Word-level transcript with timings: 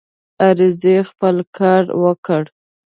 عریضې 0.47 0.95
خپل 1.09 1.35
کار 1.57 1.83
وکړ. 2.03 2.43